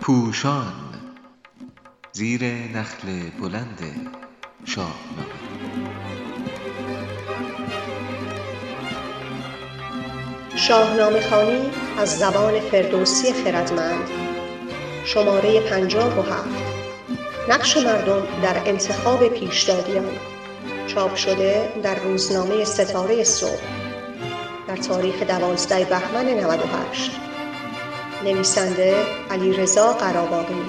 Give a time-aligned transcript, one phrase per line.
[0.00, 0.72] پوشان
[2.12, 3.80] زیر نخل بلند
[4.64, 5.48] شاهنامه.
[10.56, 14.08] شاهنامه خوانی از زبان فردوسی خردمند.
[15.04, 16.48] شماره پنجاه و هفت.
[17.48, 20.18] نقش مردم در انتخاب پیشدادیان.
[20.86, 23.87] چاپ شده در روزنامه ستاره صبح.
[24.68, 27.10] در تاریخ دوازده بهمن 98
[28.24, 28.96] نویسنده
[29.30, 30.62] علیرضا قراباغی.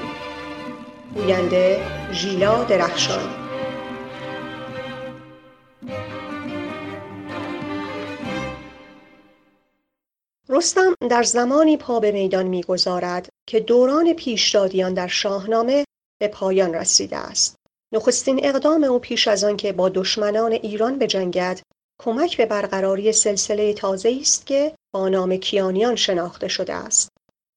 [1.15, 1.79] گوینده
[2.11, 3.29] ژیلا درخشان.
[10.49, 15.85] رستم در زمانی پا به میدان می‌گذارد که دوران پیشدادیان در شاهنامه
[16.19, 17.55] به پایان رسیده است.
[17.93, 21.59] نخستین اقدام او پیش از آنکه با دشمنان ایران بجنگد
[22.01, 27.09] کمک به برقراری سلسله تازه است که با نام کیانیان شناخته شده است.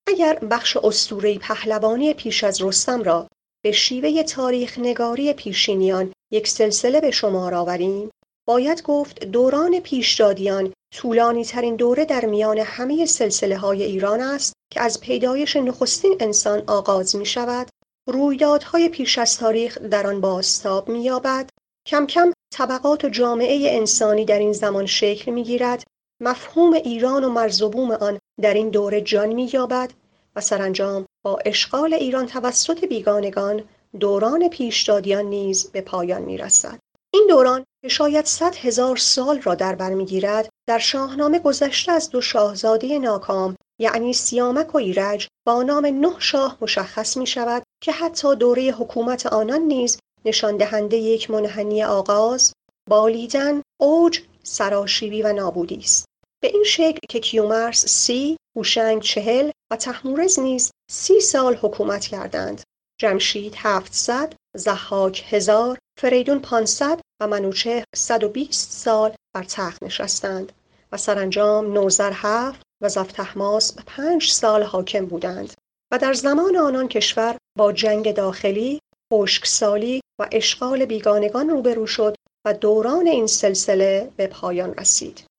[0.08, 3.28] اگر بخش اسطوره‌ای پهلوانی پیش از رستم را
[3.64, 8.10] به شیوه تاریخ نگاری پیشینیان یک سلسله به شمار آوریم
[8.48, 14.80] باید گفت دوران پیشدادیان طولانی ترین دوره در میان همه سلسله های ایران است که
[14.80, 17.68] از پیدایش نخستین انسان آغاز می شود
[18.08, 21.50] رویدادهای پیش از تاریخ در آن بازتاب می یابد
[21.88, 25.84] کم کم طبقات جامعه انسانی در این زمان شکل می گیرد
[26.20, 29.92] مفهوم ایران و مرزبوم آن در این دوره جان می یابد
[30.36, 33.64] و سرانجام با اشغال ایران توسط بیگانگان
[34.00, 36.78] دوران پیشدادیان نیز به پایان می رسد.
[37.14, 42.10] این دوران که شاید صد هزار سال را در بر می‌گیرد در شاهنامه گذشته از
[42.10, 47.92] دو شاهزاده ناکام یعنی سیامک و ایرج با نام نه شاه مشخص می شود که
[47.92, 52.52] حتی دوره حکومت آنان نیز نشان دهنده یک منحنی آغاز
[52.90, 56.04] بالیدن اوج سراشیبی و نابودی است.
[56.42, 62.62] به این شکل که کیومرس سی هوشنگ چهل و تحمورز نیز سی سال حکومت کردند.
[63.00, 70.52] جمشید هفتصد زحاک هزار فریدون پانصد و منوچهر صد و بیست سال بر تخت نشستند
[70.92, 75.52] و سرانجام نوذر هفت و زفتحماس پنج سال حاکم بودند
[75.92, 78.80] و در زمان آنان کشور با جنگ داخلی
[79.12, 82.14] خشکسالی و اشغال بیگانگان روبرو شد
[82.46, 85.31] و دوران این سلسله به پایان رسید.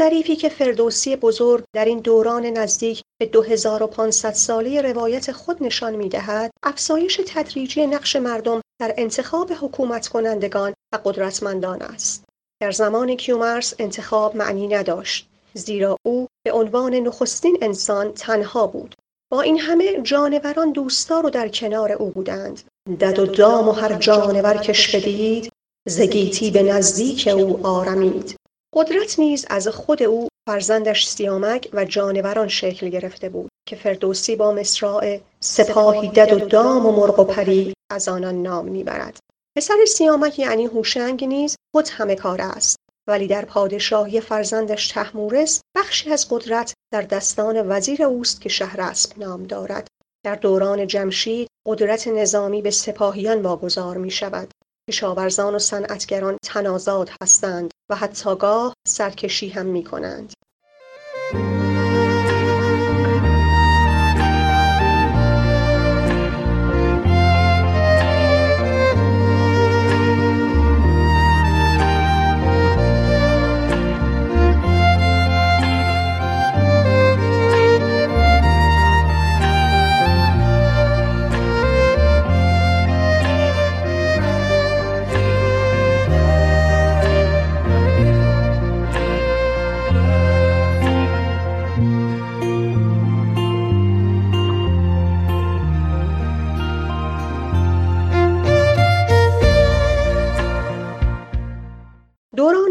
[0.00, 6.50] ظریفی که فردوسی بزرگ در این دوران نزدیک به 2500 ساله روایت خود نشان می‌دهد،
[6.62, 12.24] افزایش تدریجی نقش مردم در انتخاب حکومت کنندگان و قدرتمندان است.
[12.62, 18.94] در زمان کیومرس انتخاب معنی نداشت زیرا او به عنوان نخستین انسان تنها بود.
[19.32, 22.60] با این همه جانوران دوستدار و در کنار او بودند.
[23.00, 25.52] دد و دام و هر جانور کش بدید
[25.88, 28.39] ز گیتی به نزدیک او آرمید.
[28.74, 34.52] قدرت نیز از خود او فرزندش سیامک و جانوران شکل گرفته بود که فردوسی با
[34.52, 39.18] مصراع سپاهی دد و دام و مرغ و پری از آنان نام می‌برد.
[39.56, 42.76] پسر سیامک یعنی هوشنگ نیز خود همه کار است.
[43.08, 49.42] ولی در پادشاهی فرزندش تحمورس بخشی از قدرت در دستان وزیر اوست که شهراسپ نام
[49.42, 49.86] دارد.
[50.24, 54.50] در دوران جمشید قدرت نظامی به سپاهیان واگذار می شود
[54.90, 60.32] کشاورزان و صنعتگران تنازاد هستند و حتی گاه سرکشی هم می کنند.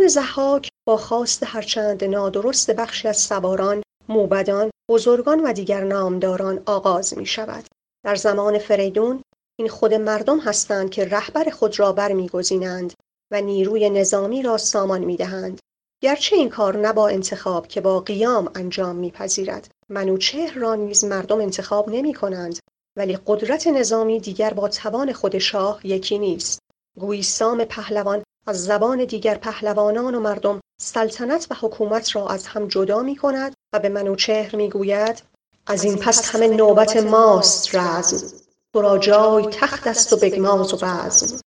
[0.10, 7.26] زحاک با خواست هرچند نادرست بخشی از سواران موبدان بزرگان و دیگر نامداران آغاز می
[7.26, 7.66] شود
[8.06, 9.24] در زمان فریدون
[9.60, 12.94] این خود مردم هستند که رهبر خود را برمیگزینند
[13.32, 15.60] و نیروی نظامی را سامان می دهند.
[16.04, 19.72] گرچه این کار نه با انتخاب که با قیام انجام میپذیرد.
[19.90, 22.60] منوچهر را نیز مردم انتخاب نمی کنند
[22.98, 26.60] ولی قدرت نظامی دیگر با توان خود شاه یکی نیست.
[27.00, 32.68] گویی سام پهلوان از زبان دیگر پهلوانان و مردم سلطنت و حکومت را از هم
[32.68, 35.24] جدا می کند و به منوچهر می گوید
[35.68, 38.38] از این پس همه نوبت ماست رزم.
[38.74, 41.40] تو را جای تخت است و بگماز و بزم.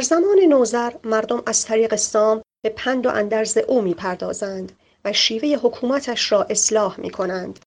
[0.00, 4.72] در زمان نوذر مردم از طریق سام به پند و اندرز او می‌پردازند
[5.04, 7.58] و شیوه حکومتش را اصلاح می کنند.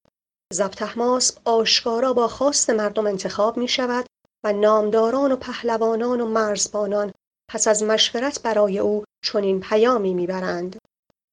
[0.53, 4.05] زبطهماسب آشکارا با خواست مردم انتخاب می شود
[4.45, 7.11] و نامداران و پهلوانان و مرزبانان
[7.51, 10.77] پس از مشورت برای او چنین پیامی می‌برند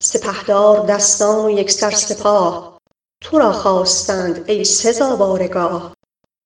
[0.02, 2.78] سپهدار دستان و یکسر سپاه
[3.22, 5.94] تو را خواستند ای سزاوارگاه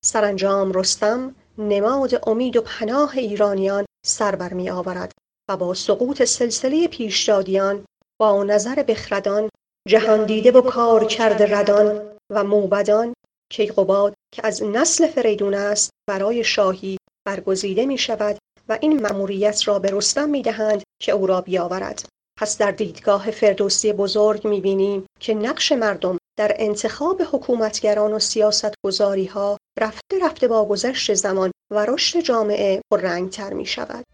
[0.05, 5.13] سرانجام رستم نماد امید و پناه ایرانیان سر بر می آورد
[5.51, 7.85] و با سقوط سلسله پیشدادیان
[8.21, 9.49] با نظر بخردان
[9.89, 13.15] جهان دیده و کار کرده ردان و موبدان
[13.53, 16.97] کیقوباد که از نسل فریدون است برای شاهی
[17.27, 22.07] برگزیده می شود و این مأموریت را به رستم می دهند که او را بیاورد.
[22.39, 29.27] پس در دیدگاه فردوسی بزرگ می بینیم که نقش مردم در انتخاب حکومتگران و سیاستگزاری
[29.27, 34.05] ها رفته رفته با گذشت زمان و رشد جامعه پررنگتر می شود.